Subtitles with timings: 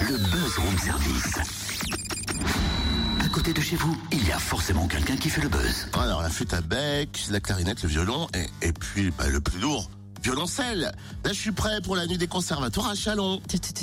[0.00, 1.34] le buzz room service.
[3.24, 5.88] À côté de chez vous, il y a forcément quelqu'un qui fait le buzz.
[5.94, 9.58] Alors la flûte à bec, la clarinette, le violon et, et puis bah, le plus
[9.60, 9.90] lourd,
[10.22, 10.92] violoncelle.
[11.24, 13.40] Là je suis prêt pour la nuit des conservatoires à Chalon.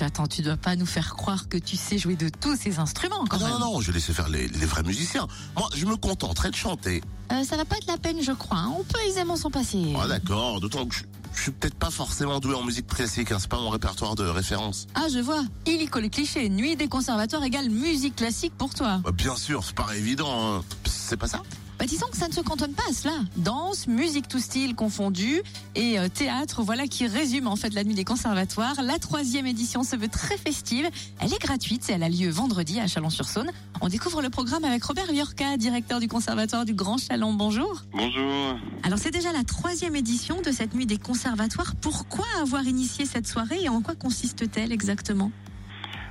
[0.00, 3.24] Attends, tu dois pas nous faire croire que tu sais jouer de tous ces instruments
[3.28, 3.58] quand Ah non, même.
[3.60, 5.26] non, non, je vais laisser faire les, les vrais musiciens.
[5.56, 7.02] Moi, je me contenterai de chanter.
[7.32, 8.58] Euh, ça va pas être la peine, je crois.
[8.58, 8.72] hein.
[8.78, 9.94] On peut aisément s'en passer.
[10.00, 11.02] Ah d'accord, d'autant que je,
[11.36, 14.24] je suis peut-être pas forcément doué en musique classique, hein, c'est pas mon répertoire de
[14.24, 14.86] référence.
[14.94, 15.44] Ah, je vois.
[15.66, 16.48] Illico les clichés.
[16.48, 19.00] Nuit des conservatoires égale musique classique pour toi.
[19.04, 20.56] Bah, bien sûr, c'est pas évident.
[20.56, 20.64] hein.
[20.84, 21.42] C'est pas ça?
[21.86, 23.14] Bah, disons que ça ne se cantonne pas à cela.
[23.36, 25.40] Danse, musique tout style confondu
[25.76, 28.82] et euh, théâtre, voilà qui résume en fait la nuit des conservatoires.
[28.82, 30.90] La troisième édition se veut très festive.
[31.20, 33.52] Elle est gratuite et elle a lieu vendredi à Chalon-sur-Saône.
[33.80, 37.34] On découvre le programme avec Robert Yorka, directeur du conservatoire du Grand Chalon.
[37.34, 37.84] Bonjour.
[37.92, 38.58] Bonjour.
[38.82, 41.76] Alors c'est déjà la troisième édition de cette nuit des conservatoires.
[41.80, 45.30] Pourquoi avoir initié cette soirée et en quoi consiste-t-elle exactement?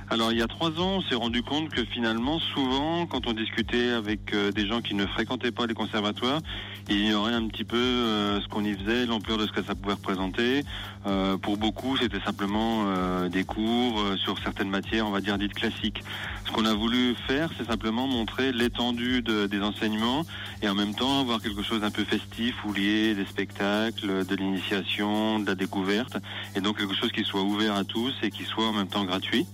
[0.08, 3.32] Alors il y a trois ans, on s'est rendu compte que finalement, souvent, quand on
[3.32, 6.40] discutait avec euh, des gens qui ne fréquentaient pas les conservatoires,
[6.88, 9.74] ils ignoraient un petit peu euh, ce qu'on y faisait, l'ampleur de ce que ça
[9.74, 10.62] pouvait représenter.
[11.06, 15.54] Euh, pour beaucoup, c'était simplement euh, des cours sur certaines matières, on va dire dites
[15.54, 16.04] classiques.
[16.46, 20.24] Ce qu'on a voulu faire, c'est simplement montrer l'étendue de- des enseignements
[20.62, 24.36] et en même temps avoir quelque chose d'un peu festif où lier des spectacles, de
[24.36, 26.16] l'initiation, de la découverte
[26.54, 29.04] et donc quelque chose qui soit ouvert à tous et qui soit en même temps
[29.04, 29.46] gratuit.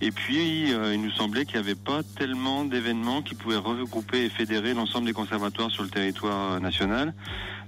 [0.00, 4.24] Et puis, euh, il nous semblait qu'il n'y avait pas tellement d'événements qui pouvaient regrouper
[4.24, 7.14] et fédérer l'ensemble des conservatoires sur le territoire national.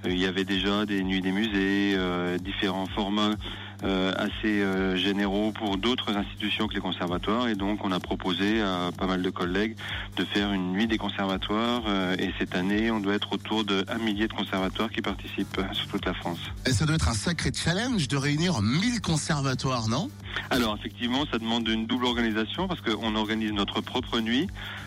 [0.04, 3.34] Euh, il y avait déjà des nuits des musées, euh, différents formats
[3.84, 7.48] euh, assez euh, généraux pour d'autres institutions que les conservatoires.
[7.48, 9.76] Et donc, on a proposé à pas mal de collègues
[10.16, 11.82] de faire une nuit des conservatoires.
[11.86, 15.58] euh, et cette année, on doit être autour de un millier de conservatoires qui participent
[15.58, 16.38] euh, sur toute la France.
[16.66, 20.10] Et ça doit être un sacré challenge de réunir 1000 conservatoires, non?
[20.50, 24.46] Alors effectivement, ça demande une double organisation parce qu'on organise notre propre nuit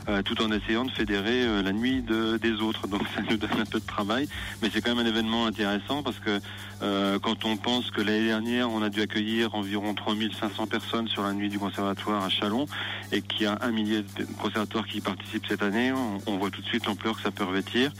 [0.10, 2.88] euh, tout en essayant de fédérer euh, la nuit de- des autres.
[2.88, 4.28] Donc ça nous donne un peu de travail,
[4.62, 6.40] mais c'est quand même un événement intéressant parce que
[6.82, 11.24] euh, quand on pense que l'année dernière, on a dû accueillir environ 3500 personnes sur
[11.24, 12.66] la nuit du conservatoire à Chalon
[13.12, 16.52] et qu'il y a un millier de conservatoires qui participent cette année, on, on voit
[16.52, 17.92] tout de suite l'ampleur que ça peut revêtir.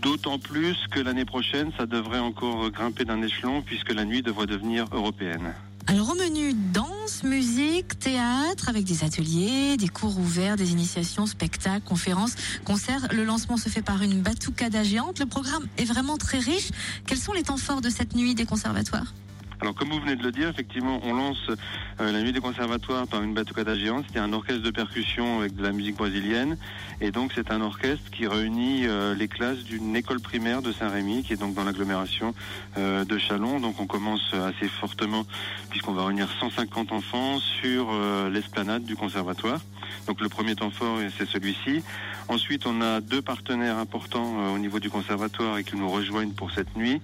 [0.00, 4.46] D'autant plus que l'année prochaine, ça devrait encore grimper d'un échelon puisque la nuit devrait
[4.46, 5.54] devenir européenne.
[5.86, 11.84] Alors au menu danse, musique, théâtre avec des ateliers, des cours ouverts, des initiations, spectacles,
[11.84, 13.08] conférences, concerts.
[13.12, 15.18] Le lancement se fait par une batucada géante.
[15.18, 16.70] Le programme est vraiment très riche.
[17.06, 19.12] Quels sont les temps forts de cette nuit des conservatoires?
[19.60, 23.06] Alors comme vous venez de le dire, effectivement, on lance euh, la nuit des conservatoires
[23.06, 24.04] par une batucada géante.
[24.12, 26.56] C'est un orchestre de percussion avec de la musique brésilienne.
[27.00, 31.22] Et donc c'est un orchestre qui réunit euh, les classes d'une école primaire de Saint-Rémy,
[31.22, 32.34] qui est donc dans l'agglomération
[32.78, 33.60] euh, de Chalon.
[33.60, 35.24] Donc on commence assez fortement,
[35.70, 39.60] puisqu'on va réunir 150 enfants sur euh, l'esplanade du conservatoire.
[40.06, 41.82] Donc le premier temps fort, c'est celui-ci.
[42.28, 46.32] Ensuite, on a deux partenaires importants euh, au niveau du conservatoire et qui nous rejoignent
[46.32, 47.00] pour cette nuit.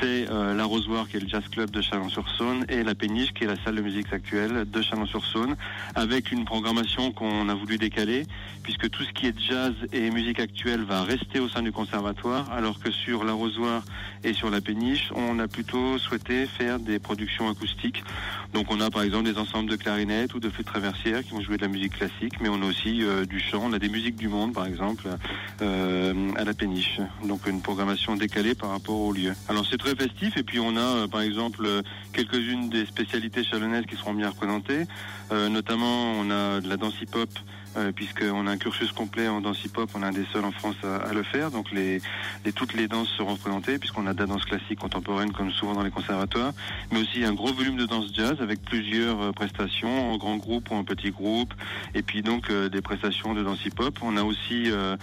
[0.00, 3.46] C'est euh, l'Arrosoir, qui est le jazz club de Chalon-sur-Saône, et la Péniche, qui est
[3.46, 5.56] la salle de musique actuelle de Chalon-sur-Saône,
[5.94, 8.26] avec une programmation qu'on a voulu décaler,
[8.62, 12.50] puisque tout ce qui est jazz et musique actuelle va rester au sein du conservatoire,
[12.52, 13.82] alors que sur l'Arrosoir
[14.24, 18.02] et sur la Péniche, on a plutôt souhaité faire des productions acoustiques.
[18.52, 21.40] Donc on a par exemple des ensembles de clarinettes ou de flûtes traversières qui vont
[21.40, 23.88] jouer de la musique classique, mais on a aussi euh, du chant, on a des
[23.88, 25.08] musiques du monde par exemple
[25.62, 27.00] euh, à la péniche.
[27.24, 29.32] Donc une programmation décalée par rapport au lieu.
[29.48, 31.82] Alors c'est très festif et puis on a euh, par exemple euh,
[32.12, 34.84] quelques-unes des spécialités chalonnaises qui seront bien représentées.
[35.32, 37.30] Euh, notamment on a de la danse hip-hop
[37.76, 40.52] euh, puisqu'on a un cursus complet en danse hip-hop, on est un des seuls en
[40.52, 41.50] France à, à le faire.
[41.50, 42.00] Donc les,
[42.44, 45.72] les- toutes les danses seront représentées puisqu'on a de la danse classique contemporaine comme souvent
[45.74, 46.52] dans les conservatoires,
[46.92, 50.70] mais aussi un gros volume de danse jazz avec plusieurs euh, prestations en grand groupe
[50.70, 51.52] ou en petit groupe,
[51.94, 53.98] et puis donc euh, des prestations de danse hip-hop.
[54.02, 54.96] On a aussi euh,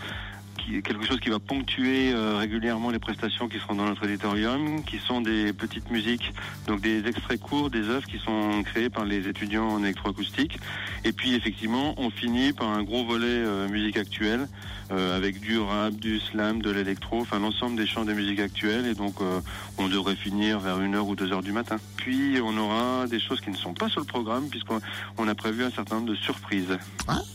[0.66, 4.84] qui- quelque chose qui va ponctuer euh, régulièrement les prestations qui seront dans notre auditorium,
[4.84, 6.32] qui sont des petites musiques,
[6.68, 10.58] donc des extraits courts des œuvres qui sont créées par les étudiants en électroacoustique.
[11.04, 14.48] Et puis effectivement, on finit par un gros volet euh, musique actuelle,
[14.92, 18.86] euh, avec du rap, du slam, de l'électro, enfin l'ensemble des chants de musique actuelle.
[18.88, 19.40] Et donc euh,
[19.78, 21.78] on devrait finir vers une heure ou deux heures du matin.
[21.98, 24.80] Puis on aura des choses qui ne sont pas sur le programme, puisqu'on
[25.18, 26.78] on a prévu un certain nombre de surprises.